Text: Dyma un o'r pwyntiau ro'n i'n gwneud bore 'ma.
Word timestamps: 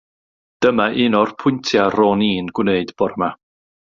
Dyma 0.65 0.87
un 1.03 1.17
o'r 1.19 1.33
pwyntiau 1.43 1.93
ro'n 1.97 2.25
i'n 2.31 2.51
gwneud 2.61 2.97
bore 3.03 3.21
'ma. 3.21 3.31